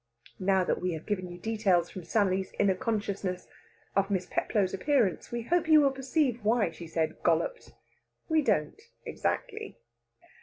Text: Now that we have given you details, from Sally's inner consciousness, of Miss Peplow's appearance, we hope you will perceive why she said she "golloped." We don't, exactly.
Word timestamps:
Now 0.39 0.63
that 0.63 0.81
we 0.81 0.93
have 0.93 1.05
given 1.05 1.27
you 1.31 1.37
details, 1.37 1.91
from 1.91 2.05
Sally's 2.05 2.53
inner 2.57 2.73
consciousness, 2.73 3.47
of 3.95 4.09
Miss 4.09 4.25
Peplow's 4.25 4.73
appearance, 4.73 5.31
we 5.31 5.43
hope 5.43 5.67
you 5.67 5.79
will 5.79 5.91
perceive 5.91 6.43
why 6.43 6.71
she 6.71 6.87
said 6.87 7.09
she 7.11 7.23
"golloped." 7.23 7.73
We 8.27 8.41
don't, 8.41 8.81
exactly. 9.05 9.77